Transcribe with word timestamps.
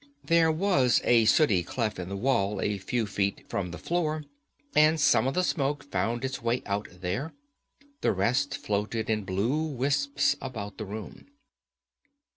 There 0.23 0.51
was 0.51 0.99
a 1.03 1.25
sooty 1.25 1.61
cleft 1.61 1.99
in 1.99 2.09
the 2.09 2.15
wall 2.17 2.59
a 2.59 2.79
few 2.79 3.05
feet 3.05 3.45
from 3.47 3.69
the 3.69 3.77
floor, 3.77 4.23
and 4.75 4.99
some 4.99 5.27
of 5.27 5.35
the 5.35 5.43
smoke 5.43 5.83
found 5.91 6.25
its 6.25 6.41
way 6.41 6.63
out 6.65 6.87
there. 7.01 7.33
The 8.01 8.11
rest 8.11 8.57
floated 8.57 9.11
in 9.11 9.25
blue 9.25 9.61
wisps 9.63 10.37
about 10.41 10.79
the 10.79 10.85
room. 10.85 11.27